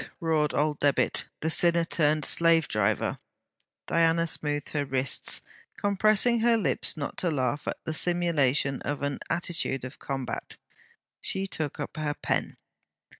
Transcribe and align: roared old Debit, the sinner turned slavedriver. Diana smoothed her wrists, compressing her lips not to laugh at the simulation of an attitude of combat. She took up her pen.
roared 0.19 0.55
old 0.55 0.79
Debit, 0.79 1.25
the 1.41 1.49
sinner 1.51 1.85
turned 1.85 2.23
slavedriver. 2.25 3.19
Diana 3.85 4.25
smoothed 4.25 4.69
her 4.69 4.83
wrists, 4.83 5.41
compressing 5.77 6.39
her 6.39 6.57
lips 6.57 6.97
not 6.97 7.17
to 7.17 7.29
laugh 7.29 7.67
at 7.67 7.77
the 7.83 7.93
simulation 7.93 8.81
of 8.81 9.03
an 9.03 9.19
attitude 9.29 9.83
of 9.83 9.99
combat. 9.99 10.57
She 11.21 11.45
took 11.45 11.79
up 11.79 11.97
her 11.97 12.15
pen. 12.15 12.57